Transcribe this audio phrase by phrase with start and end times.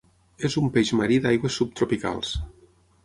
[0.47, 2.33] És un peix marí d'aigües subtropicals.